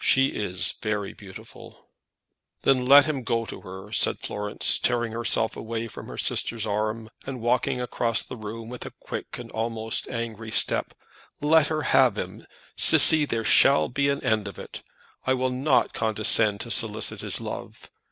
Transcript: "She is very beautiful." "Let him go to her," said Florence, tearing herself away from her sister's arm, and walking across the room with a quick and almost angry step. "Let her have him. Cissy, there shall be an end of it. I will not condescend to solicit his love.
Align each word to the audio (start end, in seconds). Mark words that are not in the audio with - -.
"She 0.00 0.30
is 0.30 0.72
very 0.82 1.12
beautiful." 1.12 1.86
"Let 2.64 3.06
him 3.06 3.22
go 3.22 3.46
to 3.46 3.60
her," 3.60 3.92
said 3.92 4.18
Florence, 4.18 4.76
tearing 4.76 5.12
herself 5.12 5.56
away 5.56 5.86
from 5.86 6.08
her 6.08 6.18
sister's 6.18 6.66
arm, 6.66 7.08
and 7.26 7.40
walking 7.40 7.80
across 7.80 8.24
the 8.24 8.34
room 8.36 8.68
with 8.68 8.84
a 8.84 8.90
quick 8.98 9.38
and 9.38 9.52
almost 9.52 10.08
angry 10.08 10.50
step. 10.50 10.94
"Let 11.40 11.68
her 11.68 11.82
have 11.82 12.18
him. 12.18 12.44
Cissy, 12.76 13.24
there 13.24 13.44
shall 13.44 13.88
be 13.88 14.08
an 14.08 14.20
end 14.24 14.48
of 14.48 14.58
it. 14.58 14.82
I 15.28 15.34
will 15.34 15.50
not 15.52 15.92
condescend 15.92 16.60
to 16.62 16.70
solicit 16.72 17.20
his 17.20 17.40
love. 17.40 17.88